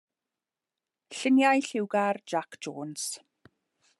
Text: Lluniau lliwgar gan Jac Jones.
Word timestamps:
Lluniau 1.17 1.61
lliwgar 1.67 2.21
gan 2.21 2.27
Jac 2.33 2.61
Jones. 2.67 3.07